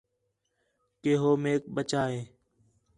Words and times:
کہ 1.01 1.13
ہو 1.21 1.29
میک 1.43 1.61
بَچا 1.75 2.03
ہِے 2.11 2.21